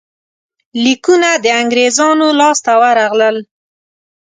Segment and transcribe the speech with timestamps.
[0.83, 3.37] لیکونه د انګرېزانو لاسته ورغلل.